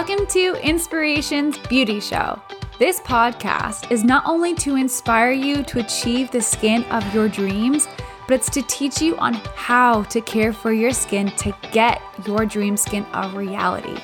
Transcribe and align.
Welcome 0.00 0.26
to 0.28 0.54
Inspirations 0.66 1.58
Beauty 1.68 2.00
Show. 2.00 2.40
This 2.78 3.00
podcast 3.00 3.92
is 3.92 4.02
not 4.02 4.24
only 4.24 4.54
to 4.54 4.76
inspire 4.76 5.30
you 5.30 5.62
to 5.64 5.80
achieve 5.80 6.30
the 6.30 6.40
skin 6.40 6.84
of 6.84 7.14
your 7.14 7.28
dreams, 7.28 7.86
but 8.26 8.32
it's 8.32 8.48
to 8.48 8.62
teach 8.62 9.02
you 9.02 9.18
on 9.18 9.34
how 9.56 10.04
to 10.04 10.22
care 10.22 10.54
for 10.54 10.72
your 10.72 10.94
skin 10.94 11.30
to 11.32 11.54
get 11.70 12.00
your 12.26 12.46
dream 12.46 12.78
skin 12.78 13.04
a 13.12 13.28
reality. 13.28 14.00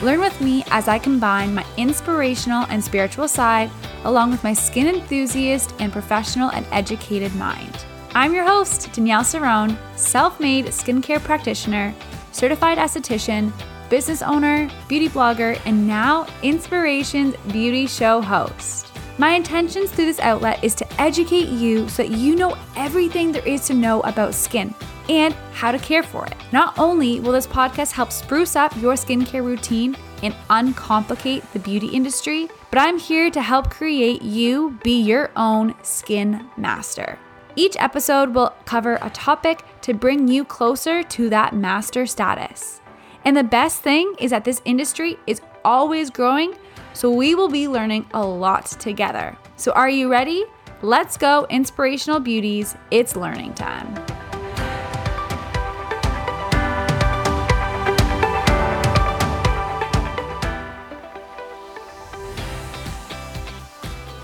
Learn 0.00 0.18
with 0.18 0.40
me 0.40 0.64
as 0.68 0.88
I 0.88 0.98
combine 0.98 1.54
my 1.54 1.66
inspirational 1.76 2.64
and 2.70 2.82
spiritual 2.82 3.28
side 3.28 3.70
along 4.04 4.30
with 4.30 4.42
my 4.42 4.54
skin 4.54 4.86
enthusiast 4.86 5.74
and 5.78 5.92
professional 5.92 6.50
and 6.52 6.64
educated 6.72 7.34
mind. 7.34 7.84
I'm 8.14 8.32
your 8.32 8.46
host, 8.46 8.90
Danielle 8.94 9.24
Cerrone, 9.24 9.76
self 9.94 10.40
made 10.40 10.68
skincare 10.68 11.22
practitioner, 11.22 11.94
certified 12.32 12.78
esthetician 12.78 13.52
business 13.92 14.22
owner, 14.22 14.70
beauty 14.88 15.06
blogger, 15.06 15.60
and 15.66 15.86
now 15.86 16.26
Inspirations 16.42 17.36
Beauty 17.52 17.86
Show 17.86 18.22
host. 18.22 18.90
My 19.18 19.34
intentions 19.34 19.90
through 19.90 20.06
this 20.06 20.18
outlet 20.20 20.64
is 20.64 20.74
to 20.76 20.90
educate 20.98 21.50
you 21.50 21.86
so 21.90 22.02
that 22.02 22.16
you 22.16 22.34
know 22.34 22.56
everything 22.74 23.32
there 23.32 23.46
is 23.46 23.66
to 23.66 23.74
know 23.74 24.00
about 24.00 24.32
skin 24.32 24.74
and 25.10 25.34
how 25.52 25.72
to 25.72 25.78
care 25.78 26.02
for 26.02 26.24
it. 26.24 26.34
Not 26.52 26.78
only 26.78 27.20
will 27.20 27.32
this 27.32 27.46
podcast 27.46 27.92
help 27.92 28.12
spruce 28.12 28.56
up 28.56 28.74
your 28.78 28.94
skincare 28.94 29.44
routine 29.44 29.94
and 30.22 30.34
uncomplicate 30.48 31.44
the 31.52 31.58
beauty 31.58 31.88
industry, 31.88 32.48
but 32.70 32.78
I'm 32.78 32.98
here 32.98 33.30
to 33.30 33.42
help 33.42 33.68
create 33.68 34.22
you 34.22 34.78
be 34.82 35.02
your 35.02 35.30
own 35.36 35.74
skin 35.82 36.48
master. 36.56 37.18
Each 37.56 37.76
episode 37.78 38.34
will 38.34 38.54
cover 38.64 38.98
a 39.02 39.10
topic 39.10 39.66
to 39.82 39.92
bring 39.92 40.28
you 40.28 40.46
closer 40.46 41.02
to 41.02 41.28
that 41.28 41.54
master 41.54 42.06
status. 42.06 42.81
And 43.24 43.36
the 43.36 43.44
best 43.44 43.82
thing 43.82 44.16
is 44.18 44.32
that 44.32 44.42
this 44.42 44.60
industry 44.64 45.16
is 45.28 45.40
always 45.64 46.10
growing, 46.10 46.54
so 46.92 47.08
we 47.08 47.36
will 47.36 47.48
be 47.48 47.68
learning 47.68 48.04
a 48.14 48.26
lot 48.26 48.66
together. 48.66 49.38
So, 49.54 49.70
are 49.72 49.88
you 49.88 50.10
ready? 50.10 50.44
Let's 50.82 51.16
go, 51.16 51.46
inspirational 51.48 52.18
beauties. 52.18 52.74
It's 52.90 53.14
learning 53.14 53.54
time. 53.54 53.94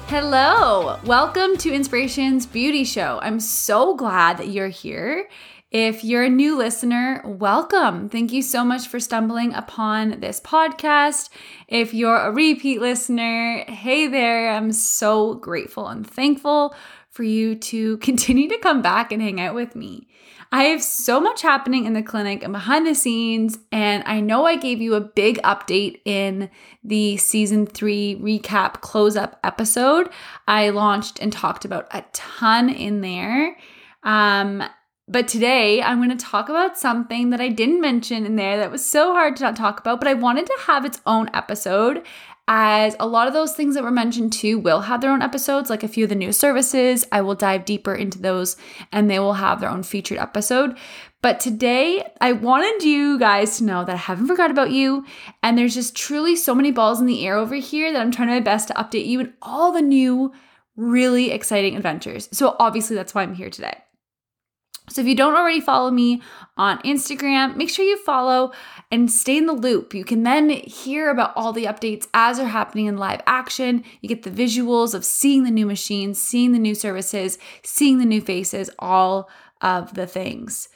Hello, 0.08 0.98
welcome 1.04 1.56
to 1.58 1.72
Inspirations 1.72 2.46
Beauty 2.46 2.82
Show. 2.82 3.20
I'm 3.22 3.38
so 3.38 3.94
glad 3.94 4.38
that 4.38 4.48
you're 4.48 4.66
here. 4.66 5.28
If 5.70 6.02
you're 6.02 6.24
a 6.24 6.30
new 6.30 6.56
listener, 6.56 7.22
welcome. 7.26 8.08
Thank 8.08 8.32
you 8.32 8.40
so 8.40 8.64
much 8.64 8.88
for 8.88 8.98
stumbling 8.98 9.52
upon 9.52 10.20
this 10.20 10.40
podcast. 10.40 11.28
If 11.66 11.92
you're 11.92 12.16
a 12.16 12.32
repeat 12.32 12.80
listener, 12.80 13.64
hey 13.68 14.06
there. 14.06 14.50
I'm 14.50 14.72
so 14.72 15.34
grateful 15.34 15.86
and 15.88 16.08
thankful 16.08 16.74
for 17.10 17.22
you 17.22 17.54
to 17.54 17.96
continue 17.98 18.48
to 18.48 18.56
come 18.56 18.80
back 18.80 19.12
and 19.12 19.20
hang 19.20 19.42
out 19.42 19.54
with 19.54 19.76
me. 19.76 20.08
I 20.50 20.62
have 20.64 20.82
so 20.82 21.20
much 21.20 21.42
happening 21.42 21.84
in 21.84 21.92
the 21.92 22.02
clinic 22.02 22.42
and 22.42 22.54
behind 22.54 22.86
the 22.86 22.94
scenes, 22.94 23.58
and 23.70 24.02
I 24.06 24.20
know 24.20 24.46
I 24.46 24.56
gave 24.56 24.80
you 24.80 24.94
a 24.94 25.02
big 25.02 25.36
update 25.42 26.00
in 26.06 26.48
the 26.82 27.18
season 27.18 27.66
three 27.66 28.16
recap 28.22 28.80
close 28.80 29.16
up 29.16 29.38
episode. 29.44 30.08
I 30.46 30.70
launched 30.70 31.20
and 31.20 31.30
talked 31.30 31.66
about 31.66 31.88
a 31.90 32.06
ton 32.14 32.70
in 32.70 33.02
there. 33.02 33.58
Um, 34.02 34.62
but 35.08 35.26
today 35.26 35.82
I'm 35.82 35.98
going 35.98 36.16
to 36.16 36.24
talk 36.24 36.48
about 36.48 36.78
something 36.78 37.30
that 37.30 37.40
I 37.40 37.48
didn't 37.48 37.80
mention 37.80 38.26
in 38.26 38.36
there 38.36 38.58
that 38.58 38.70
was 38.70 38.84
so 38.84 39.12
hard 39.12 39.36
to 39.36 39.44
not 39.44 39.56
talk 39.56 39.80
about, 39.80 40.00
but 40.00 40.08
I 40.08 40.14
wanted 40.14 40.46
to 40.46 40.58
have 40.66 40.84
its 40.84 41.00
own 41.06 41.30
episode 41.32 42.04
as 42.50 42.96
a 42.98 43.06
lot 43.06 43.26
of 43.26 43.34
those 43.34 43.52
things 43.52 43.74
that 43.74 43.84
were 43.84 43.90
mentioned 43.90 44.32
too 44.32 44.58
will 44.58 44.80
have 44.82 45.02
their 45.02 45.12
own 45.12 45.20
episodes, 45.20 45.68
like 45.68 45.82
a 45.82 45.88
few 45.88 46.04
of 46.04 46.08
the 46.08 46.14
new 46.14 46.32
services. 46.32 47.06
I 47.12 47.20
will 47.20 47.34
dive 47.34 47.66
deeper 47.66 47.94
into 47.94 48.18
those 48.18 48.56
and 48.90 49.10
they 49.10 49.18
will 49.18 49.34
have 49.34 49.60
their 49.60 49.68
own 49.68 49.82
featured 49.82 50.18
episode. 50.18 50.76
But 51.20 51.40
today, 51.40 52.10
I 52.20 52.32
wanted 52.32 52.84
you 52.84 53.18
guys 53.18 53.58
to 53.58 53.64
know 53.64 53.84
that 53.84 53.92
I 53.92 53.96
haven't 53.96 54.28
forgot 54.28 54.50
about 54.50 54.70
you. 54.70 55.04
And 55.42 55.58
there's 55.58 55.74
just 55.74 55.96
truly 55.96 56.36
so 56.36 56.54
many 56.54 56.70
balls 56.70 57.00
in 57.00 57.06
the 57.06 57.26
air 57.26 57.36
over 57.36 57.56
here 57.56 57.92
that 57.92 58.00
I'm 58.00 58.12
trying 58.12 58.28
my 58.28 58.40
best 58.40 58.68
to 58.68 58.74
update 58.74 59.06
you 59.06 59.20
in 59.20 59.32
all 59.42 59.72
the 59.72 59.82
new, 59.82 60.32
really 60.76 61.32
exciting 61.32 61.76
adventures. 61.76 62.28
So, 62.32 62.54
obviously, 62.60 62.94
that's 62.94 63.16
why 63.16 63.22
I'm 63.22 63.34
here 63.34 63.50
today. 63.50 63.78
So 64.98 65.02
if 65.02 65.06
you 65.06 65.14
don't 65.14 65.36
already 65.36 65.60
follow 65.60 65.92
me 65.92 66.22
on 66.56 66.78
Instagram, 66.78 67.54
make 67.54 67.70
sure 67.70 67.84
you 67.84 67.96
follow 67.98 68.50
and 68.90 69.08
stay 69.08 69.36
in 69.36 69.46
the 69.46 69.52
loop. 69.52 69.94
You 69.94 70.04
can 70.04 70.24
then 70.24 70.50
hear 70.50 71.08
about 71.08 71.32
all 71.36 71.52
the 71.52 71.66
updates 71.66 72.08
as 72.14 72.38
they're 72.38 72.48
happening 72.48 72.86
in 72.86 72.96
live 72.96 73.20
action. 73.24 73.84
You 74.00 74.08
get 74.08 74.24
the 74.24 74.30
visuals 74.32 74.94
of 74.94 75.04
seeing 75.04 75.44
the 75.44 75.52
new 75.52 75.66
machines, 75.66 76.20
seeing 76.20 76.50
the 76.50 76.58
new 76.58 76.74
services, 76.74 77.38
seeing 77.62 77.98
the 77.98 78.04
new 78.04 78.20
faces, 78.20 78.70
all 78.80 79.30
of 79.60 79.94
the 79.94 80.08
things. 80.08 80.68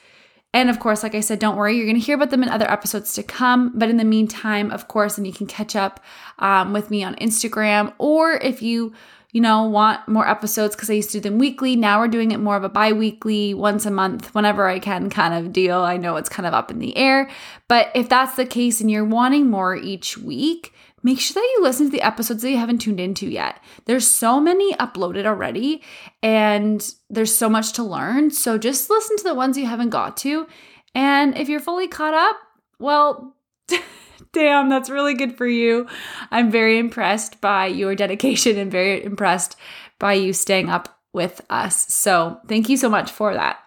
And 0.53 0.69
of 0.69 0.79
course, 0.79 1.03
like 1.03 1.15
I 1.15 1.19
said, 1.19 1.39
don't 1.39 1.57
worry, 1.57 1.75
you're 1.75 1.85
going 1.85 1.99
to 1.99 2.05
hear 2.05 2.15
about 2.15 2.29
them 2.29 2.43
in 2.43 2.49
other 2.49 2.71
episodes 2.71 3.13
to 3.15 3.23
come. 3.23 3.73
But 3.75 3.89
in 3.89 3.97
the 3.97 4.05
meantime, 4.05 4.71
of 4.71 4.87
course, 4.87 5.17
and 5.17 5.27
you 5.27 5.33
can 5.33 5.47
catch 5.47 5.75
up 5.75 5.99
um, 6.39 6.71
with 6.71 6.89
me 6.89 7.03
on 7.03 7.15
Instagram, 7.15 7.91
or 7.97 8.35
if 8.35 8.61
you 8.61 8.93
you 9.33 9.41
know, 9.41 9.63
want 9.63 10.07
more 10.07 10.27
episodes 10.27 10.75
because 10.75 10.89
I 10.89 10.93
used 10.93 11.09
to 11.09 11.17
do 11.17 11.29
them 11.29 11.39
weekly. 11.39 11.75
Now 11.75 11.99
we're 11.99 12.07
doing 12.07 12.31
it 12.31 12.39
more 12.39 12.55
of 12.55 12.63
a 12.63 12.69
bi 12.69 12.93
weekly, 12.93 13.55
once 13.55 13.85
a 13.85 13.91
month, 13.91 14.33
whenever 14.33 14.67
I 14.67 14.77
can 14.77 15.09
kind 15.09 15.33
of 15.33 15.51
deal. 15.51 15.79
I 15.79 15.97
know 15.97 16.15
it's 16.15 16.29
kind 16.29 16.45
of 16.45 16.53
up 16.53 16.69
in 16.69 16.77
the 16.77 16.95
air. 16.95 17.29
But 17.67 17.89
if 17.95 18.07
that's 18.07 18.35
the 18.35 18.45
case 18.45 18.79
and 18.79 18.91
you're 18.91 19.03
wanting 19.03 19.49
more 19.49 19.75
each 19.75 20.19
week, 20.19 20.71
make 21.01 21.19
sure 21.19 21.33
that 21.33 21.53
you 21.55 21.63
listen 21.63 21.87
to 21.87 21.91
the 21.91 22.03
episodes 22.03 22.43
that 22.43 22.51
you 22.51 22.57
haven't 22.57 22.77
tuned 22.77 22.99
into 22.99 23.27
yet. 23.27 23.59
There's 23.85 24.07
so 24.07 24.39
many 24.39 24.73
uploaded 24.75 25.25
already 25.25 25.81
and 26.21 26.93
there's 27.09 27.35
so 27.35 27.49
much 27.49 27.73
to 27.73 27.83
learn. 27.83 28.29
So 28.29 28.59
just 28.59 28.87
listen 28.91 29.17
to 29.17 29.23
the 29.23 29.35
ones 29.35 29.57
you 29.57 29.65
haven't 29.65 29.89
got 29.89 30.15
to. 30.17 30.45
And 30.93 31.35
if 31.35 31.49
you're 31.49 31.59
fully 31.59 31.87
caught 31.87 32.13
up, 32.13 32.35
well, 32.77 33.35
Damn, 34.33 34.67
that's 34.67 34.89
really 34.89 35.13
good 35.13 35.37
for 35.37 35.47
you. 35.47 35.87
I'm 36.31 36.49
very 36.49 36.79
impressed 36.79 37.39
by 37.39 37.67
your 37.67 37.95
dedication 37.95 38.57
and 38.57 38.71
very 38.71 39.03
impressed 39.03 39.55
by 39.99 40.13
you 40.13 40.33
staying 40.33 40.69
up 40.69 40.99
with 41.13 41.41
us. 41.51 41.93
So, 41.93 42.39
thank 42.47 42.67
you 42.67 42.75
so 42.75 42.89
much 42.89 43.11
for 43.11 43.33
that. 43.33 43.59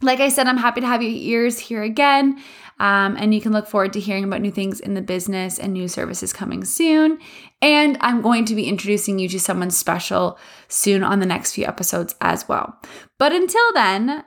Like 0.00 0.20
I 0.20 0.28
said, 0.28 0.46
I'm 0.46 0.56
happy 0.56 0.80
to 0.80 0.86
have 0.86 1.02
your 1.02 1.12
ears 1.12 1.58
here 1.58 1.82
again. 1.82 2.40
Um, 2.78 3.16
and 3.18 3.34
you 3.34 3.42
can 3.42 3.52
look 3.52 3.66
forward 3.66 3.92
to 3.92 4.00
hearing 4.00 4.24
about 4.24 4.40
new 4.40 4.50
things 4.50 4.80
in 4.80 4.94
the 4.94 5.02
business 5.02 5.58
and 5.58 5.74
new 5.74 5.86
services 5.86 6.32
coming 6.32 6.64
soon. 6.64 7.18
And 7.60 7.98
I'm 8.00 8.22
going 8.22 8.46
to 8.46 8.54
be 8.54 8.68
introducing 8.68 9.18
you 9.18 9.28
to 9.28 9.40
someone 9.40 9.70
special 9.70 10.38
soon 10.68 11.02
on 11.02 11.18
the 11.18 11.26
next 11.26 11.52
few 11.52 11.66
episodes 11.66 12.14
as 12.22 12.48
well. 12.48 12.80
But 13.18 13.34
until 13.34 13.72
then, 13.74 14.24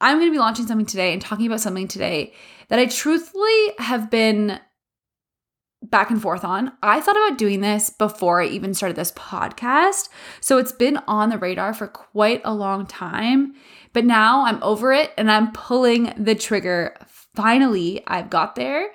I'm 0.00 0.18
going 0.18 0.28
to 0.28 0.34
be 0.34 0.40
launching 0.40 0.66
something 0.66 0.86
today 0.86 1.12
and 1.12 1.22
talking 1.22 1.46
about 1.46 1.60
something 1.60 1.86
today 1.86 2.32
that 2.68 2.80
I 2.80 2.86
truthfully 2.86 3.72
have 3.78 4.10
been 4.10 4.58
back 5.82 6.10
and 6.10 6.20
forth 6.20 6.44
on. 6.44 6.72
I 6.82 7.00
thought 7.00 7.16
about 7.16 7.38
doing 7.38 7.60
this 7.60 7.90
before 7.90 8.42
I 8.42 8.46
even 8.46 8.74
started 8.74 8.96
this 8.96 9.12
podcast. 9.12 10.08
So 10.40 10.58
it's 10.58 10.72
been 10.72 10.98
on 11.08 11.30
the 11.30 11.38
radar 11.38 11.72
for 11.72 11.88
quite 11.88 12.42
a 12.44 12.54
long 12.54 12.86
time. 12.86 13.54
But 13.92 14.04
now 14.04 14.44
I'm 14.44 14.62
over 14.62 14.92
it 14.92 15.12
and 15.16 15.30
I'm 15.30 15.52
pulling 15.52 16.12
the 16.16 16.34
trigger. 16.34 16.96
Finally, 17.34 18.02
I've 18.06 18.30
got 18.30 18.54
there. 18.54 18.90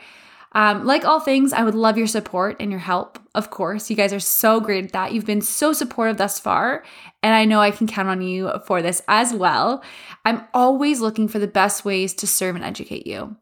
Um, 0.54 0.86
like 0.86 1.04
all 1.04 1.20
things, 1.20 1.52
I 1.52 1.64
would 1.64 1.76
love 1.76 1.98
your 1.98 2.08
support 2.08 2.56
and 2.62 2.72
your 2.72 2.80
help. 2.80 3.20
Of 3.36 3.50
course, 3.50 3.90
you 3.90 3.96
guys 3.98 4.14
are 4.14 4.22
so 4.22 4.62
great 4.62 4.86
at 4.86 4.92
that. 4.94 5.12
You've 5.12 5.26
been 5.26 5.42
so 5.42 5.74
supportive 5.74 6.16
thus 6.16 6.40
far, 6.40 6.86
and 7.22 7.36
I 7.36 7.44
know 7.44 7.60
I 7.60 7.72
can 7.72 7.88
count 7.88 8.08
on 8.08 8.22
you 8.22 8.50
for 8.66 8.82
this 8.82 9.02
as 9.10 9.34
well. 9.34 9.84
I'm 10.24 10.48
always 10.54 11.02
looking 11.02 11.28
for 11.28 11.40
the 11.40 11.48
best 11.48 11.84
ways 11.84 12.14
to 12.14 12.28
serve 12.28 12.56
and 12.56 12.64
educate 12.64 13.06
you. 13.06 13.36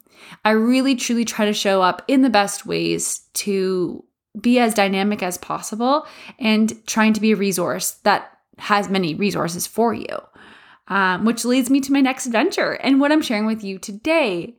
I 0.46 0.52
really 0.52 0.96
truly 0.96 1.26
try 1.26 1.46
to 1.46 1.54
show 1.54 1.82
up 1.82 2.04
in 2.08 2.22
the 2.22 2.30
best 2.30 2.66
ways 2.66 3.20
to 3.36 4.04
be 4.40 4.60
as 4.60 4.74
dynamic 4.74 5.22
as 5.22 5.38
possible 5.38 6.08
and 6.40 6.86
trying 6.88 7.14
to 7.14 7.22
be 7.22 7.32
a 7.32 7.38
resource 7.38 7.92
that 8.04 8.32
has 8.58 8.90
many 8.90 9.16
resources 9.16 9.68
for 9.68 9.94
you. 9.94 10.18
Um, 10.90 11.24
which 11.24 11.46
leads 11.46 11.70
me 11.70 11.80
to 11.80 11.94
my 11.94 12.02
next 12.02 12.26
adventure 12.26 12.74
and 12.74 13.00
what 13.00 13.12
I'm 13.12 13.22
sharing 13.22 13.46
with 13.46 13.64
you 13.64 13.80
today. 13.80 14.58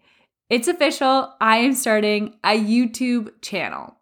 It's 0.49 0.69
official. 0.69 1.35
I 1.39 1.59
am 1.59 1.75
starting 1.75 2.39
a 2.43 2.59
YouTube 2.59 3.31
channel. 3.43 3.95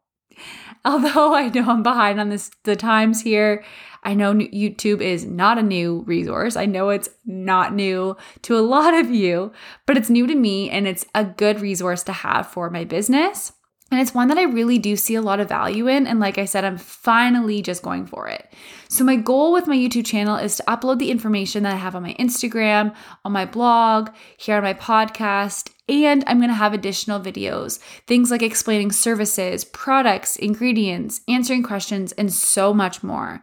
Although 0.84 1.34
I 1.34 1.48
know 1.48 1.70
I'm 1.70 1.82
behind 1.82 2.20
on 2.20 2.28
this 2.28 2.50
the 2.64 2.74
times 2.74 3.22
here, 3.22 3.64
I 4.02 4.14
know 4.14 4.34
YouTube 4.34 5.00
is 5.00 5.24
not 5.24 5.58
a 5.58 5.62
new 5.62 6.02
resource. 6.06 6.56
I 6.56 6.66
know 6.66 6.88
it's 6.88 7.08
not 7.24 7.72
new 7.72 8.16
to 8.42 8.58
a 8.58 8.60
lot 8.60 8.94
of 8.94 9.10
you, 9.10 9.52
but 9.86 9.96
it's 9.96 10.10
new 10.10 10.26
to 10.26 10.34
me 10.34 10.70
and 10.70 10.88
it's 10.88 11.06
a 11.14 11.24
good 11.24 11.60
resource 11.60 12.02
to 12.04 12.12
have 12.12 12.48
for 12.48 12.68
my 12.68 12.84
business. 12.84 13.52
And 13.92 14.00
it's 14.00 14.14
one 14.14 14.28
that 14.28 14.38
I 14.38 14.44
really 14.44 14.78
do 14.78 14.96
see 14.96 15.16
a 15.16 15.20
lot 15.20 15.38
of 15.38 15.50
value 15.50 15.86
in. 15.86 16.06
And 16.06 16.18
like 16.18 16.38
I 16.38 16.46
said, 16.46 16.64
I'm 16.64 16.78
finally 16.78 17.60
just 17.60 17.82
going 17.82 18.06
for 18.06 18.26
it. 18.26 18.50
So, 18.88 19.04
my 19.04 19.16
goal 19.16 19.52
with 19.52 19.66
my 19.66 19.76
YouTube 19.76 20.06
channel 20.06 20.36
is 20.36 20.56
to 20.56 20.62
upload 20.62 20.98
the 20.98 21.10
information 21.10 21.62
that 21.64 21.74
I 21.74 21.76
have 21.76 21.94
on 21.94 22.02
my 22.02 22.14
Instagram, 22.14 22.94
on 23.22 23.32
my 23.32 23.44
blog, 23.44 24.08
here 24.38 24.56
on 24.56 24.62
my 24.62 24.72
podcast, 24.72 25.70
and 25.90 26.24
I'm 26.26 26.40
gonna 26.40 26.54
have 26.54 26.72
additional 26.72 27.20
videos, 27.20 27.80
things 28.06 28.30
like 28.30 28.40
explaining 28.40 28.92
services, 28.92 29.62
products, 29.62 30.36
ingredients, 30.36 31.20
answering 31.28 31.62
questions, 31.62 32.12
and 32.12 32.32
so 32.32 32.72
much 32.72 33.02
more. 33.02 33.42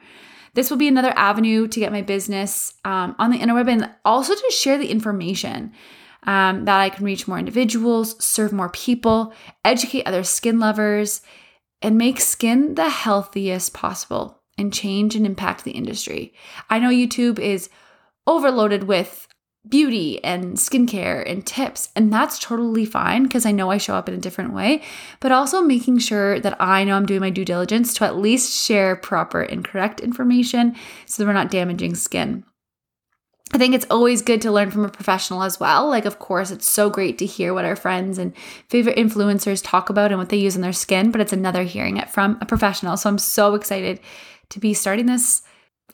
This 0.55 0.71
will 0.71 0.77
be 0.77 0.87
another 0.87 1.13
avenue 1.15 1.67
to 1.67 1.79
get 1.79 1.91
my 1.91 2.01
business 2.01 2.73
um, 2.85 3.15
on 3.19 3.29
the 3.29 3.37
interweb 3.37 3.69
and 3.69 3.87
also 4.03 4.33
to 4.33 4.51
share 4.51 4.79
the 4.79 4.89
information 4.89 5.73
um, 6.23 6.65
that 6.65 6.79
I 6.79 6.89
can 6.89 7.05
reach 7.05 7.27
more 7.27 7.39
individuals, 7.39 8.23
serve 8.23 8.51
more 8.51 8.69
people, 8.69 9.33
educate 9.63 10.03
other 10.05 10.23
skin 10.23 10.59
lovers, 10.59 11.21
and 11.81 11.97
make 11.97 12.19
skin 12.19 12.75
the 12.75 12.89
healthiest 12.89 13.73
possible 13.73 14.41
and 14.57 14.73
change 14.73 15.15
and 15.15 15.25
impact 15.25 15.63
the 15.63 15.71
industry. 15.71 16.33
I 16.69 16.79
know 16.79 16.89
YouTube 16.89 17.39
is 17.39 17.69
overloaded 18.27 18.83
with 18.83 19.27
beauty 19.67 20.23
and 20.23 20.55
skincare 20.55 21.29
and 21.29 21.45
tips, 21.45 21.89
and 21.95 22.11
that's 22.11 22.39
totally 22.39 22.85
fine 22.85 23.23
because 23.23 23.45
I 23.45 23.51
know 23.51 23.71
I 23.71 23.77
show 23.77 23.95
up 23.95 24.09
in 24.09 24.15
a 24.15 24.19
different 24.19 24.53
way, 24.53 24.81
but 25.19 25.31
also 25.31 25.61
making 25.61 25.99
sure 25.99 26.39
that 26.39 26.59
I 26.61 26.83
know 26.83 26.95
I'm 26.95 27.05
doing 27.05 27.21
my 27.21 27.29
due 27.29 27.45
diligence 27.45 27.93
to 27.95 28.05
at 28.05 28.17
least 28.17 28.53
share 28.53 28.95
proper 28.95 29.41
and 29.41 29.63
correct 29.63 29.99
information 29.99 30.75
so 31.05 31.21
that 31.21 31.27
we're 31.27 31.33
not 31.33 31.51
damaging 31.51 31.95
skin. 31.95 32.43
I 33.51 33.57
think 33.57 33.73
it's 33.73 33.87
always 33.89 34.21
good 34.21 34.41
to 34.43 34.51
learn 34.51 34.69
from 34.69 34.85
a 34.85 34.89
professional 34.89 35.41
as 35.41 35.59
well. 35.59 35.87
Like, 35.87 36.05
of 36.05 36.19
course, 36.19 36.51
it's 36.51 36.69
so 36.69 36.89
great 36.89 37.17
to 37.17 37.25
hear 37.25 37.53
what 37.53 37.65
our 37.65 37.75
friends 37.75 38.17
and 38.17 38.35
favorite 38.67 38.97
influencers 38.97 39.61
talk 39.63 39.89
about 39.89 40.11
and 40.11 40.19
what 40.19 40.29
they 40.29 40.37
use 40.37 40.55
on 40.55 40.61
their 40.61 40.73
skin, 40.73 41.09
but 41.09 41.19
it's 41.19 41.33
another 41.33 41.63
hearing 41.63 41.97
it 41.97 42.09
from 42.09 42.37
a 42.41 42.45
professional. 42.45 42.95
So 42.95 43.09
I'm 43.09 43.17
so 43.17 43.55
excited 43.55 43.99
to 44.49 44.59
be 44.59 44.73
starting 44.73 45.07
this 45.07 45.41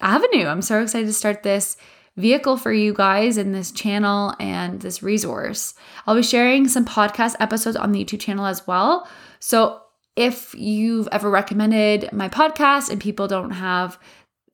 avenue. 0.02 0.48
I'm 0.48 0.62
so 0.62 0.82
excited 0.82 1.08
to 1.08 1.14
start 1.14 1.44
this 1.44 1.78
vehicle 2.18 2.58
for 2.58 2.72
you 2.72 2.94
guys 2.94 3.38
in 3.38 3.52
this 3.52 3.72
channel 3.72 4.34
and 4.40 4.82
this 4.82 5.02
resource. 5.02 5.74
I'll 6.06 6.16
be 6.16 6.24
sharing 6.24 6.68
some 6.68 6.86
podcast 6.86 7.36
episodes 7.40 7.78
on 7.78 7.92
the 7.92 8.04
YouTube 8.04 8.22
channel 8.22 8.46
as 8.46 8.66
well. 8.68 9.08
So 9.40 9.82
if 10.16 10.56
you've 10.56 11.10
ever 11.12 11.30
recommended 11.30 12.12
my 12.14 12.30
podcast 12.30 12.90
and 12.90 13.02
people 13.02 13.28
don't 13.28 13.52
have 13.52 14.00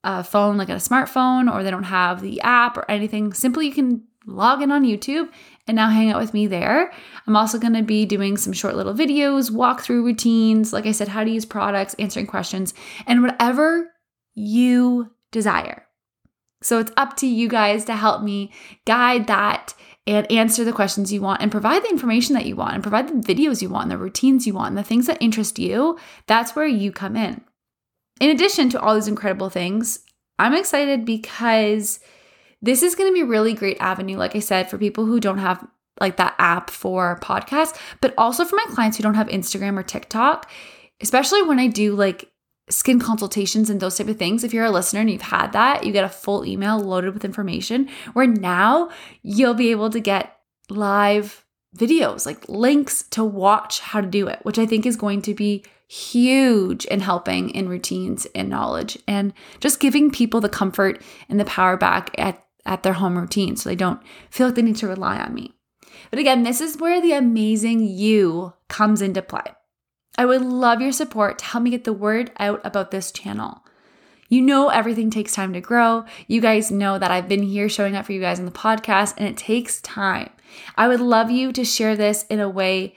a 0.03 0.23
phone 0.23 0.57
like 0.57 0.69
a 0.69 0.75
smartphone 0.75 1.51
or 1.51 1.63
they 1.63 1.71
don't 1.71 1.83
have 1.83 2.21
the 2.21 2.41
app 2.41 2.77
or 2.77 2.89
anything, 2.89 3.33
simply 3.33 3.67
you 3.67 3.73
can 3.73 4.03
log 4.25 4.61
in 4.61 4.71
on 4.71 4.83
YouTube 4.83 5.29
and 5.67 5.75
now 5.75 5.89
hang 5.89 6.11
out 6.11 6.21
with 6.21 6.33
me 6.33 6.47
there. 6.47 6.91
I'm 7.25 7.35
also 7.35 7.57
going 7.57 7.73
to 7.73 7.83
be 7.83 8.05
doing 8.05 8.37
some 8.37 8.53
short 8.53 8.75
little 8.75 8.93
videos, 8.93 9.51
walkthrough 9.51 10.03
routines, 10.03 10.73
like 10.73 10.85
I 10.85 10.91
said, 10.91 11.07
how 11.07 11.23
to 11.23 11.29
use 11.29 11.45
products, 11.45 11.95
answering 11.95 12.27
questions, 12.27 12.73
and 13.07 13.21
whatever 13.21 13.91
you 14.33 15.11
desire. 15.31 15.85
So 16.61 16.77
it's 16.79 16.91
up 16.97 17.17
to 17.17 17.27
you 17.27 17.47
guys 17.47 17.85
to 17.85 17.95
help 17.95 18.21
me 18.21 18.51
guide 18.85 19.27
that 19.27 19.73
and 20.07 20.31
answer 20.31 20.63
the 20.63 20.73
questions 20.73 21.11
you 21.11 21.21
want 21.21 21.41
and 21.41 21.51
provide 21.51 21.83
the 21.83 21.89
information 21.89 22.35
that 22.35 22.45
you 22.45 22.55
want 22.55 22.73
and 22.73 22.83
provide 22.83 23.07
the 23.07 23.33
videos 23.33 23.61
you 23.61 23.69
want, 23.69 23.83
and 23.83 23.91
the 23.91 23.97
routines 23.97 24.45
you 24.45 24.53
want, 24.53 24.69
and 24.69 24.77
the 24.77 24.83
things 24.83 25.07
that 25.07 25.21
interest 25.21 25.57
you. 25.57 25.97
That's 26.27 26.55
where 26.55 26.67
you 26.67 26.91
come 26.91 27.15
in. 27.15 27.41
In 28.21 28.29
addition 28.29 28.69
to 28.69 28.79
all 28.79 28.93
these 28.93 29.07
incredible 29.07 29.49
things, 29.49 29.99
I'm 30.37 30.53
excited 30.53 31.05
because 31.05 31.99
this 32.61 32.83
is 32.83 32.93
going 32.93 33.09
to 33.09 33.13
be 33.13 33.21
a 33.21 33.25
really 33.25 33.55
great 33.55 33.77
avenue, 33.79 34.15
like 34.15 34.35
I 34.35 34.39
said, 34.39 34.69
for 34.69 34.77
people 34.77 35.07
who 35.07 35.19
don't 35.19 35.39
have 35.39 35.67
like 35.99 36.17
that 36.17 36.35
app 36.37 36.69
for 36.69 37.19
podcasts, 37.19 37.75
but 37.99 38.13
also 38.19 38.45
for 38.45 38.55
my 38.55 38.65
clients 38.69 38.97
who 38.97 39.03
don't 39.03 39.15
have 39.15 39.27
Instagram 39.29 39.75
or 39.75 39.81
TikTok, 39.81 40.51
especially 41.01 41.41
when 41.41 41.57
I 41.57 41.65
do 41.65 41.95
like 41.95 42.31
skin 42.69 42.99
consultations 42.99 43.71
and 43.71 43.79
those 43.79 43.97
type 43.97 44.07
of 44.07 44.17
things. 44.17 44.43
If 44.43 44.53
you're 44.53 44.65
a 44.65 44.71
listener 44.71 44.99
and 44.99 45.09
you've 45.09 45.23
had 45.23 45.53
that, 45.53 45.83
you 45.83 45.91
get 45.91 46.05
a 46.05 46.09
full 46.09 46.45
email 46.45 46.79
loaded 46.79 47.15
with 47.15 47.25
information 47.25 47.89
where 48.13 48.27
now 48.27 48.91
you'll 49.23 49.55
be 49.55 49.71
able 49.71 49.89
to 49.89 49.99
get 49.99 50.37
live 50.69 51.40
videos, 51.77 52.25
like 52.25 52.47
links 52.49 53.03
to 53.11 53.23
watch 53.23 53.79
how 53.79 54.01
to 54.01 54.07
do 54.07 54.27
it, 54.27 54.39
which 54.43 54.59
I 54.59 54.65
think 54.65 54.85
is 54.85 54.95
going 54.95 55.21
to 55.23 55.33
be 55.33 55.63
huge 55.87 56.85
in 56.85 57.01
helping 57.01 57.49
in 57.49 57.67
routines 57.67 58.25
and 58.33 58.49
knowledge 58.49 58.97
and 59.07 59.33
just 59.59 59.79
giving 59.79 60.09
people 60.09 60.39
the 60.39 60.49
comfort 60.49 61.01
and 61.27 61.39
the 61.39 61.45
power 61.45 61.75
back 61.75 62.11
at, 62.17 62.45
at 62.65 62.83
their 62.83 62.93
home 62.93 63.17
routine 63.17 63.55
so 63.55 63.69
they 63.69 63.75
don't 63.75 64.01
feel 64.29 64.47
like 64.47 64.55
they 64.55 64.61
need 64.61 64.77
to 64.77 64.87
rely 64.87 65.19
on 65.19 65.33
me. 65.33 65.53
But 66.09 66.19
again, 66.19 66.43
this 66.43 66.61
is 66.61 66.77
where 66.77 67.01
the 67.01 67.13
amazing 67.13 67.85
you 67.85 68.53
comes 68.69 69.01
into 69.01 69.21
play. 69.21 69.43
I 70.17 70.25
would 70.25 70.41
love 70.41 70.81
your 70.81 70.91
support 70.91 71.39
to 71.39 71.45
help 71.45 71.63
me 71.63 71.71
get 71.71 71.83
the 71.83 71.93
word 71.93 72.31
out 72.37 72.61
about 72.63 72.91
this 72.91 73.11
channel. 73.11 73.63
You 74.29 74.41
know, 74.41 74.69
everything 74.69 75.09
takes 75.09 75.33
time 75.33 75.51
to 75.53 75.61
grow. 75.61 76.05
You 76.27 76.39
guys 76.39 76.71
know 76.71 76.97
that 76.97 77.11
I've 77.11 77.27
been 77.27 77.43
here 77.43 77.67
showing 77.67 77.97
up 77.97 78.05
for 78.05 78.13
you 78.13 78.21
guys 78.21 78.39
on 78.39 78.45
the 78.45 78.51
podcast, 78.51 79.13
and 79.17 79.27
it 79.27 79.35
takes 79.35 79.81
time. 79.81 80.29
I 80.75 80.87
would 80.87 80.99
love 80.99 81.29
you 81.31 81.51
to 81.53 81.65
share 81.65 81.95
this 81.95 82.25
in 82.29 82.39
a 82.39 82.49
way 82.49 82.95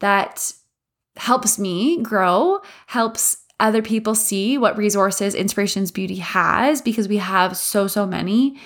that 0.00 0.52
helps 1.16 1.58
me 1.58 2.02
grow, 2.02 2.60
helps 2.86 3.38
other 3.60 3.82
people 3.82 4.14
see 4.14 4.58
what 4.58 4.76
resources 4.76 5.34
Inspirations 5.34 5.90
Beauty 5.90 6.16
has 6.16 6.82
because 6.82 7.08
we 7.08 7.18
have 7.18 7.56
so, 7.56 7.86
so 7.86 8.06
many. 8.06 8.58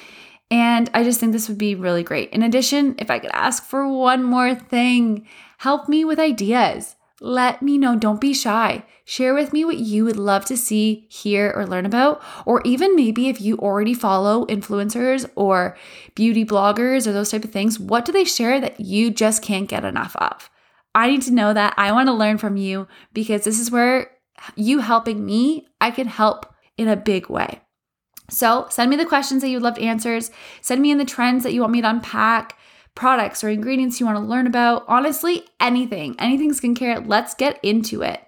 And 0.51 0.91
I 0.95 1.05
just 1.05 1.21
think 1.21 1.33
this 1.33 1.49
would 1.49 1.59
be 1.59 1.75
really 1.75 2.03
great. 2.03 2.31
In 2.31 2.43
addition, 2.43 2.95
if 2.99 3.11
I 3.11 3.19
could 3.19 3.31
ask 3.35 3.65
for 3.65 3.87
one 3.87 4.23
more 4.23 4.55
thing, 4.55 5.27
help 5.59 5.89
me 5.89 6.05
with 6.05 6.19
ideas. 6.19 6.97
Let 7.21 7.63
me 7.63 7.79
know. 7.79 7.97
Don't 7.97 8.21
be 8.21 8.33
shy. 8.33 8.85
Share 9.05 9.35
with 9.35 9.53
me 9.53 9.65
what 9.65 9.79
you 9.79 10.05
would 10.05 10.17
love 10.17 10.45
to 10.47 10.57
see, 10.57 11.07
hear, 11.09 11.53
or 11.57 11.67
learn 11.67 11.85
about. 11.85 12.23
Or 12.47 12.63
even 12.65 12.95
maybe 12.95 13.29
if 13.29 13.41
you 13.41 13.57
already 13.59 13.95
follow 13.95 14.47
influencers 14.47 15.29
or 15.35 15.77
beauty 16.15 16.45
bloggers 16.45 17.07
or 17.07 17.13
those 17.13 17.31
type 17.31 17.45
of 17.45 17.51
things, 17.51 17.79
what 17.79 18.05
do 18.05 18.13
they 18.13 18.25
share 18.25 18.61
that 18.61 18.79
you 18.79 19.11
just 19.11 19.43
can't 19.43 19.69
get 19.69 19.85
enough 19.85 20.15
of? 20.17 20.49
I 20.95 21.09
need 21.09 21.23
to 21.23 21.33
know 21.33 21.53
that. 21.53 21.75
I 21.77 21.91
want 21.93 22.09
to 22.09 22.13
learn 22.13 22.39
from 22.39 22.57
you 22.57 22.87
because 23.13 23.45
this 23.45 23.59
is 23.59 23.71
where 23.71 24.13
you 24.55 24.81
helping 24.81 25.25
me, 25.27 25.67
I 25.81 25.91
can 25.91 26.07
help 26.07 26.55
in 26.77 26.87
a 26.87 26.97
big 26.97 27.29
way. 27.29 27.61
So 28.31 28.67
send 28.71 28.91
me 28.91 28.97
the 28.97 29.07
questions 29.07 29.43
that 29.43 29.49
you'd 29.49 29.63
love 29.63 29.79
answers. 29.79 30.31
Send 30.61 30.83
me 30.83 30.91
in 30.91 30.99
the 30.99 31.05
trends 31.05 31.43
that 31.43 31.53
you 31.53 31.63
want 31.63 31.73
me 31.73 31.81
to 31.81 31.91
unpack 31.91 32.57
products 32.99 33.45
or 33.45 33.49
ingredients 33.49 34.01
you 34.01 34.07
want 34.07 34.19
to 34.19 34.25
learn 34.25 34.49
about. 34.49 34.85
Honestly, 34.89 35.45
anything, 35.61 36.17
anything 36.19 36.51
skincare, 36.51 37.07
let's 37.07 37.33
get 37.33 37.61
into 37.63 38.03
it. 38.03 38.21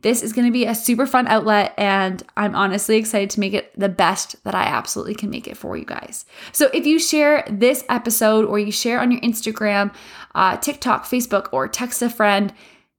This 0.00 0.22
is 0.22 0.32
going 0.32 0.46
to 0.46 0.52
be 0.52 0.64
a 0.64 0.74
super 0.74 1.06
fun 1.06 1.26
outlet, 1.28 1.74
and 1.76 2.22
I'm 2.36 2.54
honestly 2.54 2.96
excited 2.96 3.30
to 3.30 3.40
make 3.40 3.52
it 3.52 3.78
the 3.78 3.88
best 3.88 4.42
that 4.44 4.54
I 4.54 4.64
absolutely 4.64 5.14
can 5.14 5.28
make 5.28 5.46
it 5.46 5.58
for 5.58 5.76
you 5.76 5.84
guys. 5.84 6.24
So, 6.52 6.70
if 6.72 6.86
you 6.86 6.98
share 6.98 7.44
this 7.50 7.84
episode 7.88 8.46
or 8.46 8.58
you 8.58 8.72
share 8.72 9.00
on 9.00 9.10
your 9.10 9.20
Instagram, 9.20 9.94
uh, 10.34 10.56
TikTok, 10.56 11.04
Facebook, 11.04 11.48
or 11.52 11.68
text 11.68 12.02
a 12.02 12.10
friend, 12.10 12.52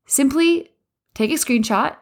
simply 0.05 0.72
take 1.13 1.32
a 1.32 1.36
screenshot 1.36 1.96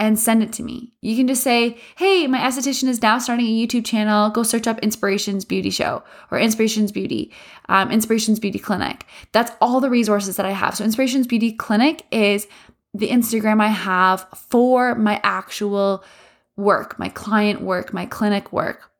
and 0.00 0.18
send 0.18 0.42
it 0.42 0.52
to 0.52 0.62
me. 0.62 0.92
You 1.00 1.16
can 1.16 1.26
just 1.26 1.42
say, 1.42 1.76
hey, 1.96 2.26
my 2.26 2.38
esthetician 2.38 2.88
is 2.88 3.02
now 3.02 3.18
starting 3.18 3.46
a 3.46 3.66
YouTube 3.66 3.84
channel. 3.84 4.30
Go 4.30 4.42
search 4.42 4.66
up 4.66 4.78
Inspirations 4.78 5.44
Beauty 5.44 5.70
Show 5.70 6.04
or 6.30 6.38
Inspirations 6.38 6.92
Beauty, 6.92 7.32
um, 7.68 7.90
Inspirations 7.90 8.38
Beauty 8.38 8.58
Clinic. 8.58 9.06
That's 9.32 9.50
all 9.60 9.80
the 9.80 9.90
resources 9.90 10.36
that 10.36 10.46
I 10.46 10.52
have. 10.52 10.76
So, 10.76 10.84
Inspirations 10.84 11.26
Beauty 11.26 11.52
Clinic 11.52 12.06
is 12.12 12.46
the 12.94 13.08
Instagram 13.08 13.60
I 13.60 13.68
have 13.68 14.26
for 14.34 14.94
my 14.94 15.20
actual 15.22 16.04
work, 16.56 16.98
my 16.98 17.08
client 17.08 17.60
work, 17.60 17.92
my 17.92 18.06
clinic 18.06 18.52
work. 18.52 18.90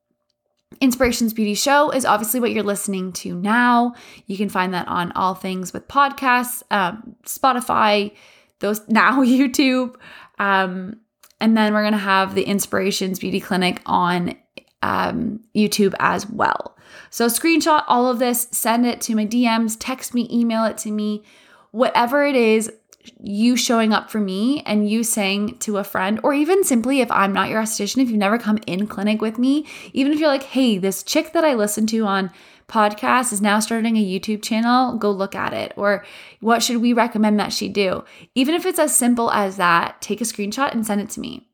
Inspirations 0.81 1.33
Beauty 1.33 1.55
Show 1.55 1.91
is 1.91 2.05
obviously 2.05 2.41
what 2.41 2.53
you're 2.53 2.63
listening 2.63 3.13
to 3.15 3.35
now. 3.35 3.95
You 4.27 4.37
can 4.37 4.49
find 4.49 4.75
that 4.75 4.87
on 4.87 5.13
all 5.13 5.35
things 5.35 5.73
with 5.73 5.89
podcasts, 5.89 6.63
um, 6.71 7.17
Spotify, 7.25 8.13
those 8.61 8.81
now 8.89 9.23
YouTube. 9.23 9.97
Um, 10.39 11.01
and 11.41 11.57
then 11.57 11.73
we're 11.73 11.83
going 11.83 11.93
to 11.93 11.99
have 11.99 12.35
the 12.35 12.43
Inspirations 12.43 13.19
Beauty 13.19 13.41
Clinic 13.41 13.81
on 13.87 14.35
um, 14.83 15.41
YouTube 15.55 15.95
as 15.99 16.29
well. 16.29 16.77
So, 17.11 17.27
screenshot 17.27 17.85
all 17.87 18.11
of 18.11 18.19
this, 18.19 18.49
send 18.51 18.87
it 18.87 19.01
to 19.03 19.15
my 19.15 19.27
DMs, 19.27 19.77
text 19.79 20.15
me, 20.15 20.29
email 20.31 20.65
it 20.65 20.79
to 20.79 20.91
me, 20.91 21.23
whatever 21.71 22.25
it 22.25 22.35
is, 22.35 22.71
you 23.23 23.57
showing 23.57 23.93
up 23.93 24.11
for 24.11 24.21
me 24.21 24.63
and 24.67 24.89
you 24.89 25.03
saying 25.03 25.59
to 25.59 25.79
a 25.79 25.85
friend, 25.85 26.21
or 26.23 26.35
even 26.35 26.65
simply 26.65 27.01
if 27.01 27.11
I'm 27.11 27.33
not 27.33 27.49
your 27.49 27.63
esthetician, 27.63 28.03
if 28.03 28.09
you've 28.09 28.19
never 28.19 28.39
come 28.39 28.59
in 28.67 28.87
clinic 28.87 29.21
with 29.21 29.39
me, 29.39 29.67
even 29.93 30.13
if 30.13 30.19
you're 30.19 30.29
like, 30.29 30.43
hey, 30.43 30.79
this 30.79 31.03
chick 31.03 31.33
that 31.33 31.45
I 31.45 31.55
listened 31.55 31.89
to 31.91 32.05
on 32.05 32.31
podcast 32.69 33.33
is 33.33 33.41
now 33.41 33.59
starting 33.61 33.97
a 33.97 34.05
YouTube 34.05 34.43
channel, 34.43 34.97
go 34.97 35.11
look 35.11 35.35
at 35.35 35.53
it. 35.53 35.73
Or 35.77 36.05
what 36.41 36.63
should 36.63 36.77
we 36.79 36.93
recommend 36.93 37.41
that 37.41 37.53
she 37.53 37.69
do? 37.69 38.05
Even 38.35 38.55
if 38.55 38.67
it's 38.67 38.79
as 38.79 38.95
simple 38.95 39.31
as 39.31 39.57
that, 39.57 40.01
take 40.01 40.21
a 40.21 40.25
screenshot 40.25 40.73
and 40.73 40.87
send 40.87 41.01
it 41.01 41.11
to 41.11 41.21
me. 41.21 41.49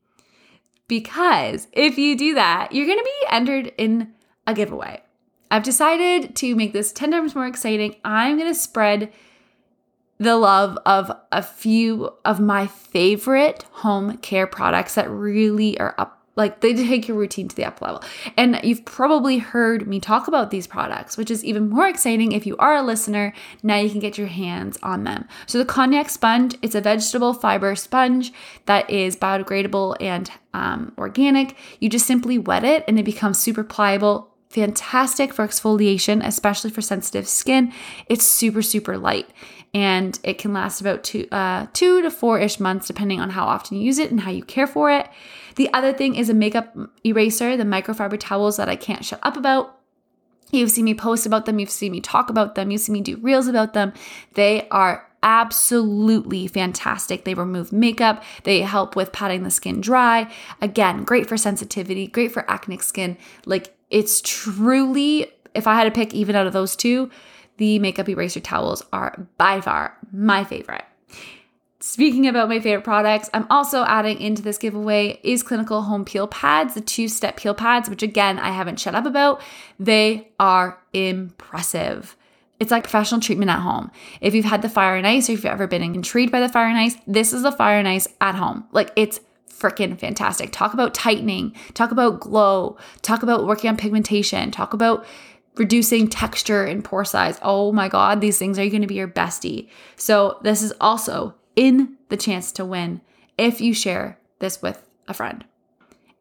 Because 0.87 1.67
if 1.71 1.97
you 1.97 2.17
do 2.17 2.35
that, 2.35 2.71
you're 2.71 2.85
going 2.85 2.99
to 2.99 3.03
be 3.03 3.27
entered 3.31 3.73
in 3.77 4.13
a 4.45 4.53
giveaway. 4.53 5.01
I've 5.49 5.63
decided 5.63 6.35
to 6.37 6.55
make 6.55 6.73
this 6.73 6.91
10 6.91 7.11
times 7.11 7.33
more 7.33 7.47
exciting. 7.47 7.95
I'm 8.03 8.37
going 8.37 8.51
to 8.51 8.59
spread 8.59 9.11
the 10.17 10.37
love 10.37 10.77
of 10.85 11.11
a 11.31 11.41
few 11.41 12.13
of 12.23 12.39
my 12.39 12.67
favorite 12.67 13.63
home 13.71 14.17
care 14.17 14.47
products 14.47 14.95
that 14.95 15.09
really 15.09 15.79
are 15.79 15.95
up 15.97 16.14
like 16.35 16.61
they 16.61 16.73
take 16.73 17.07
your 17.07 17.17
routine 17.17 17.47
to 17.47 17.55
the 17.55 17.65
up 17.65 17.81
level. 17.81 18.03
And 18.37 18.59
you've 18.63 18.85
probably 18.85 19.37
heard 19.37 19.87
me 19.87 19.99
talk 19.99 20.27
about 20.27 20.51
these 20.51 20.67
products, 20.67 21.17
which 21.17 21.31
is 21.31 21.43
even 21.43 21.69
more 21.69 21.87
exciting 21.87 22.31
if 22.31 22.45
you 22.45 22.57
are 22.57 22.75
a 22.75 22.81
listener. 22.81 23.33
Now 23.63 23.77
you 23.77 23.89
can 23.89 23.99
get 23.99 24.17
your 24.17 24.27
hands 24.27 24.77
on 24.83 25.03
them. 25.03 25.27
So 25.45 25.57
the 25.57 25.65
konjac 25.65 26.09
sponge, 26.09 26.55
it's 26.61 26.75
a 26.75 26.81
vegetable 26.81 27.33
fiber 27.33 27.75
sponge 27.75 28.33
that 28.65 28.89
is 28.89 29.15
biodegradable 29.15 29.95
and 29.99 30.29
um, 30.53 30.93
organic. 30.97 31.55
You 31.79 31.89
just 31.89 32.05
simply 32.05 32.37
wet 32.37 32.63
it 32.63 32.83
and 32.87 32.99
it 32.99 33.03
becomes 33.03 33.39
super 33.39 33.63
pliable. 33.63 34.34
Fantastic 34.55 35.33
for 35.33 35.45
exfoliation, 35.45 36.25
especially 36.25 36.69
for 36.69 36.81
sensitive 36.81 37.27
skin. 37.27 37.73
It's 38.07 38.23
super, 38.23 38.61
super 38.61 38.97
light 38.97 39.29
and 39.73 40.17
it 40.23 40.37
can 40.37 40.53
last 40.53 40.79
about 40.79 41.03
two, 41.03 41.27
uh, 41.29 41.67
two 41.73 42.01
to 42.01 42.09
four 42.09 42.39
ish 42.39 42.57
months, 42.57 42.87
depending 42.87 43.19
on 43.19 43.31
how 43.31 43.43
often 43.47 43.75
you 43.75 43.83
use 43.83 43.99
it 43.99 44.11
and 44.11 44.21
how 44.21 44.31
you 44.31 44.45
care 44.45 44.65
for 44.65 44.89
it. 44.89 45.09
The 45.57 45.69
other 45.73 45.91
thing 45.91 46.15
is 46.15 46.29
a 46.29 46.33
makeup 46.33 46.73
eraser, 47.03 47.57
the 47.57 47.65
microfiber 47.65 48.17
towels 48.17 48.55
that 48.55 48.69
I 48.69 48.77
can't 48.77 49.03
shut 49.03 49.19
up 49.23 49.35
about. 49.35 49.77
You've 50.51 50.71
seen 50.71 50.85
me 50.85 50.93
post 50.93 51.25
about 51.25 51.45
them, 51.45 51.59
you've 51.59 51.69
seen 51.69 51.91
me 51.91 51.99
talk 51.99 52.29
about 52.29 52.55
them, 52.55 52.71
you've 52.71 52.79
seen 52.79 52.93
me 52.93 53.01
do 53.01 53.17
reels 53.17 53.49
about 53.49 53.73
them. 53.73 53.91
They 54.35 54.69
are 54.69 55.05
absolutely 55.21 56.47
fantastic. 56.47 57.25
They 57.25 57.33
remove 57.33 57.73
makeup, 57.73 58.23
they 58.45 58.61
help 58.61 58.95
with 58.95 59.11
patting 59.11 59.43
the 59.43 59.51
skin 59.51 59.81
dry. 59.81 60.31
Again, 60.61 61.03
great 61.03 61.27
for 61.27 61.35
sensitivity, 61.35 62.07
great 62.07 62.31
for 62.31 62.49
acne 62.49 62.77
skin. 62.77 63.17
Like 63.45 63.74
it's 63.89 64.21
truly, 64.21 65.31
if 65.53 65.67
I 65.67 65.75
had 65.75 65.85
to 65.85 65.91
pick 65.91 66.13
even 66.13 66.35
out 66.35 66.47
of 66.47 66.53
those 66.53 66.75
two, 66.75 67.09
the 67.57 67.79
makeup 67.79 68.09
eraser 68.09 68.39
towels 68.39 68.83
are 68.91 69.27
by 69.37 69.61
far 69.61 69.97
my 70.11 70.43
favorite. 70.43 70.85
Speaking 71.79 72.27
about 72.27 72.49
my 72.49 72.59
favorite 72.59 72.83
products, 72.83 73.29
I'm 73.31 73.45
also 73.49 73.83
adding 73.83 74.19
into 74.19 74.41
this 74.41 74.57
giveaway 74.57 75.19
is 75.23 75.43
clinical 75.43 75.83
home 75.83 76.03
peel 76.03 76.27
pads, 76.27 76.73
the 76.73 76.81
two 76.81 77.07
step 77.07 77.37
peel 77.37 77.53
pads, 77.53 77.89
which 77.89 78.01
again, 78.01 78.39
I 78.39 78.49
haven't 78.49 78.79
shut 78.79 78.95
up 78.95 79.05
about. 79.05 79.39
They 79.79 80.31
are 80.39 80.79
impressive. 80.93 82.17
It's 82.59 82.71
like 82.71 82.83
professional 82.83 83.21
treatment 83.21 83.51
at 83.51 83.59
home. 83.59 83.91
If 84.19 84.33
you've 84.33 84.45
had 84.45 84.61
the 84.61 84.69
fire 84.69 84.95
and 84.95 85.05
ice 85.05 85.29
or 85.29 85.33
if 85.33 85.39
you've 85.39 85.45
ever 85.45 85.67
been 85.67 85.83
intrigued 85.83 86.31
by 86.31 86.39
the 86.39 86.49
fire 86.49 86.67
and 86.67 86.77
ice, 86.77 86.95
this 87.05 87.33
is 87.33 87.43
the 87.43 87.51
fire 87.51 87.77
and 87.77 87.87
ice 87.87 88.07
at 88.19 88.35
home. 88.35 88.65
Like 88.71 88.91
it's 88.95 89.19
freaking 89.57 89.97
fantastic. 89.97 90.51
Talk 90.51 90.73
about 90.73 90.93
tightening, 90.93 91.55
talk 91.73 91.91
about 91.91 92.19
glow, 92.19 92.77
talk 93.01 93.23
about 93.23 93.45
working 93.45 93.69
on 93.69 93.77
pigmentation, 93.77 94.51
talk 94.51 94.73
about 94.73 95.05
reducing 95.55 96.07
texture 96.07 96.65
and 96.65 96.83
pore 96.83 97.05
size. 97.05 97.39
Oh 97.41 97.71
my 97.71 97.87
God, 97.87 98.21
these 98.21 98.37
things 98.37 98.59
are 98.59 98.69
going 98.69 98.81
to 98.81 98.87
be 98.87 98.95
your 98.95 99.07
bestie. 99.07 99.69
So, 99.95 100.39
this 100.43 100.61
is 100.61 100.73
also 100.81 101.35
in 101.55 101.97
the 102.09 102.17
chance 102.17 102.51
to 102.53 102.65
win 102.65 103.01
if 103.37 103.61
you 103.61 103.73
share 103.73 104.19
this 104.39 104.61
with 104.61 104.85
a 105.07 105.13
friend. 105.13 105.45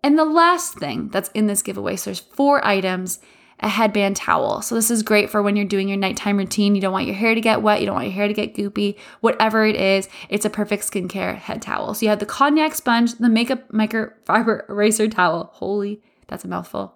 And 0.02 0.18
the 0.18 0.24
last 0.24 0.78
thing 0.78 1.08
that's 1.08 1.30
in 1.30 1.46
this 1.46 1.62
giveaway, 1.62 1.96
so 1.96 2.10
there's 2.10 2.20
four 2.20 2.64
items 2.64 3.20
a 3.64 3.68
headband 3.68 4.14
towel. 4.14 4.60
So 4.60 4.74
this 4.74 4.90
is 4.90 5.02
great 5.02 5.30
for 5.30 5.42
when 5.42 5.56
you're 5.56 5.64
doing 5.64 5.88
your 5.88 5.96
nighttime 5.96 6.36
routine. 6.36 6.74
You 6.74 6.82
don't 6.82 6.92
want 6.92 7.06
your 7.06 7.14
hair 7.14 7.34
to 7.34 7.40
get 7.40 7.62
wet, 7.62 7.80
you 7.80 7.86
don't 7.86 7.94
want 7.94 8.08
your 8.08 8.14
hair 8.14 8.28
to 8.28 8.34
get 8.34 8.54
goopy, 8.54 8.96
whatever 9.20 9.64
it 9.64 9.74
is, 9.74 10.08
it's 10.28 10.44
a 10.44 10.50
perfect 10.50 10.82
skincare 10.84 11.36
head 11.36 11.62
towel. 11.62 11.94
So 11.94 12.04
you 12.04 12.10
have 12.10 12.18
the 12.18 12.26
konjac 12.26 12.74
sponge, 12.74 13.14
the 13.14 13.30
makeup 13.30 13.68
microfiber 13.70 14.68
eraser 14.68 15.08
towel. 15.08 15.50
Holy, 15.54 16.02
that's 16.28 16.44
a 16.44 16.48
mouthful 16.48 16.94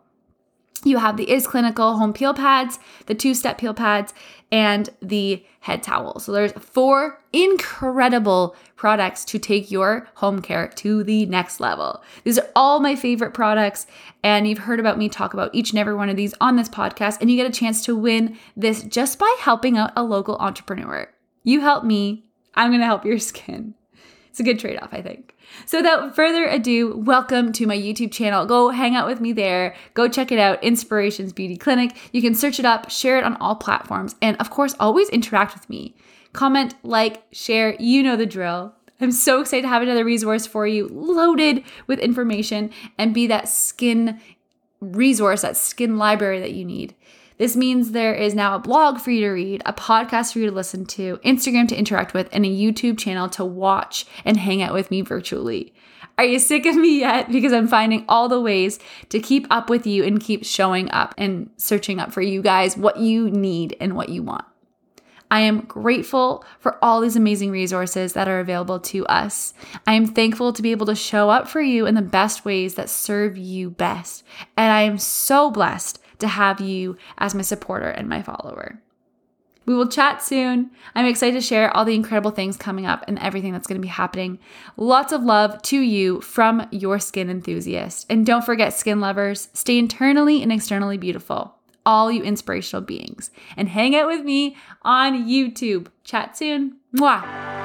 you 0.85 0.99
have 0.99 1.17
the 1.17 1.31
Is 1.31 1.47
Clinical 1.47 1.97
home 1.97 2.13
peel 2.13 2.35
pads, 2.35 2.79
the 3.07 3.15
two 3.15 3.35
step 3.35 3.59
peel 3.59 3.75
pads, 3.75 4.15
and 4.51 4.89
the 5.03 5.45
head 5.61 5.83
towel. 5.83 6.19
So 6.21 6.33
there's 6.33 6.53
four 6.53 7.23
incredible 7.33 8.57
products 8.77 9.25
to 9.27 9.39
take 9.39 9.71
your 9.71 10.09
home 10.15 10.41
care 10.41 10.69
to 10.69 11.05
the 11.05 11.27
next 11.27 11.61
level. 11.61 12.03
These 12.25 12.39
are 12.39 12.49
all 12.57 12.81
my 12.81 12.97
favorite 12.97 13.35
products, 13.35 13.87
and 14.23 14.49
you've 14.49 14.59
heard 14.59 14.81
about 14.81 14.99
me 14.99 15.09
talk 15.09 15.35
about 15.35 15.55
each 15.55 15.71
and 15.71 15.79
every 15.79 15.95
one 15.95 16.09
of 16.09 16.17
these 16.17 16.35
on 16.41 16.57
this 16.57 16.69
podcast, 16.69 17.21
and 17.21 17.31
you 17.31 17.37
get 17.37 17.49
a 17.49 17.53
chance 17.53 17.85
to 17.85 17.97
win 17.97 18.39
this 18.57 18.83
just 18.85 19.19
by 19.19 19.37
helping 19.41 19.77
out 19.77 19.93
a 19.97 20.03
local 20.03 20.37
entrepreneur. 20.37 21.09
You 21.45 21.61
help 21.61 21.85
me, 21.85 22.25
I'm 22.55 22.71
gonna 22.71 22.85
help 22.85 23.05
your 23.05 23.19
skin. 23.19 23.75
It's 24.39 24.49
a 24.49 24.53
good 24.53 24.61
trade 24.61 24.79
off, 24.81 24.95
I 24.95 25.03
think. 25.03 25.35
So, 25.67 25.79
without 25.79 26.15
further 26.15 26.45
ado, 26.45 26.97
welcome 26.97 27.51
to 27.55 27.67
my 27.67 27.77
YouTube 27.77 28.13
channel. 28.13 28.47
Go 28.47 28.69
hang 28.69 28.95
out 28.95 29.09
with 29.09 29.21
me 29.21 29.33
there. 29.33 29.75
Go 29.95 30.07
check 30.07 30.31
it 30.31 30.39
out, 30.39 30.63
Inspirations 30.63 31.33
Beauty 31.33 31.57
Clinic. 31.57 31.97
You 32.13 32.23
can 32.23 32.37
search 32.37 32.61
it 32.61 32.65
up, 32.65 32.89
share 32.89 33.19
it 33.19 33.25
on 33.25 33.35
all 33.39 33.57
platforms, 33.57 34.15
and 34.23 34.37
of 34.37 34.49
course, 34.49 34.77
always 34.79 35.09
interact 35.09 35.55
with 35.55 35.69
me. 35.69 35.97
Comment, 36.35 36.73
like, 36.85 37.25
share, 37.33 37.75
you 37.81 38.05
know 38.05 38.15
the 38.15 38.27
drill. 38.27 38.75
I'm 39.01 39.11
so 39.11 39.41
excited 39.41 39.63
to 39.63 39.69
have 39.71 39.83
another 39.83 40.05
resource 40.05 40.47
for 40.47 40.69
you, 40.69 40.87
loaded 40.87 41.65
with 41.89 41.99
information, 41.99 42.71
and 42.97 43.13
be 43.13 43.27
that 43.27 43.49
skin 43.49 44.21
resource, 44.81 45.43
that 45.43 45.57
skin 45.57 45.99
library 45.99 46.39
that 46.39 46.53
you 46.53 46.65
need. 46.65 46.95
This 47.39 47.57
means 47.57 47.93
there 47.93 48.15
is 48.15 48.35
now 48.35 48.55
a 48.55 48.59
blog 48.59 48.99
for 48.99 49.13
you 49.13 49.21
to 49.23 49.31
read, 49.31 49.63
a 49.65 49.73
podcast 49.73 50.33
for 50.33 50.41
you 50.41 50.47
to 50.47 50.55
listen 50.55 50.85
to, 50.87 51.19
Instagram 51.25 51.69
to 51.69 51.77
interact 51.77 52.13
with, 52.13 52.29
and 52.33 52.45
a 52.45 52.49
YouTube 52.49 52.99
channel 52.99 53.29
to 53.31 53.45
watch 53.45 54.07
and 54.25 54.37
hang 54.37 54.61
out 54.61 54.75
with 54.75 54.91
me 54.91 55.01
virtually. 55.03 55.73
Are 56.19 56.25
you 56.25 56.41
sick 56.41 56.67
of 56.67 56.75
me 56.75 56.99
yet? 56.99 57.31
Because 57.39 57.53
I'm 57.53 57.69
finding 57.69 58.05
all 58.09 58.29
the 58.29 58.41
ways 58.41 58.81
to 59.11 59.21
keep 59.21 59.47
up 59.51 59.71
with 59.71 59.87
you 59.87 60.03
and 60.03 60.21
keep 60.21 60.45
showing 60.45 60.91
up 60.91 61.15
and 61.17 61.51
searching 61.57 62.01
up 62.01 62.13
for 62.13 62.21
you 62.21 62.43
guys 62.43 62.77
what 62.77 62.99
you 62.99 63.31
need 63.31 63.77
and 63.81 63.95
what 63.95 64.09
you 64.09 64.25
want. 64.25 64.45
I 65.31 65.41
am 65.41 65.61
grateful 65.61 66.45
for 66.59 66.83
all 66.83 67.01
these 67.01 67.15
amazing 67.15 67.51
resources 67.51 68.15
that 68.15 68.29
are 68.29 68.41
available 68.41 68.81
to 68.81 69.07
us. 69.07 69.53
I 69.87 69.93
am 69.93 70.07
thankful 70.07 70.53
to 70.55 70.63
be 70.63 70.73
able 70.73 70.87
to 70.87 70.95
show 70.95 71.31
up 71.31 71.47
for 71.47 71.61
you 71.61 71.87
in 71.87 71.95
the 71.95 72.03
best 72.03 72.45
ways 72.45 72.75
that 72.75 72.89
serve 72.89 73.37
you 73.37 73.71
best. 73.71 74.25
And 74.57 74.73
I 74.73 74.83
am 74.83 74.99
so 74.99 75.51
blessed 75.51 76.01
to 76.19 76.29
have 76.29 76.61
you 76.61 76.97
as 77.19 77.35
my 77.35 77.43
supporter 77.43 77.89
and 77.89 78.09
my 78.09 78.23
follower. 78.23 78.81
We 79.69 79.75
will 79.75 79.89
chat 79.89 80.23
soon. 80.23 80.71
I'm 80.95 81.05
excited 81.05 81.35
to 81.35 81.47
share 81.47 81.77
all 81.77 81.85
the 81.85 81.95
incredible 81.95 82.31
things 82.31 82.57
coming 82.57 82.87
up 82.87 83.05
and 83.07 83.19
everything 83.19 83.53
that's 83.53 83.67
going 83.67 83.79
to 83.79 83.85
be 83.85 83.89
happening. 83.89 84.39
Lots 84.79 85.13
of 85.13 85.23
love 85.23 85.61
to 85.65 85.79
you 85.79 86.23
from 86.23 86.67
your 86.71 86.99
skin 86.99 87.29
enthusiast. 87.29 88.07
And 88.09 88.25
don't 88.25 88.47
forget, 88.47 88.73
skin 88.73 88.99
lovers, 88.99 89.51
stay 89.53 89.77
internally 89.77 90.43
and 90.43 90.51
externally 90.51 90.97
beautiful, 90.97 91.55
all 91.85 92.11
you 92.11 92.23
inspirational 92.23 92.81
beings. 92.81 93.31
And 93.59 93.69
hang 93.69 93.95
out 93.95 94.07
with 94.07 94.25
me 94.25 94.57
on 94.83 95.29
YouTube. 95.29 95.89
Chat 96.03 96.35
soon. 96.39 96.79
Mwah. 96.97 97.58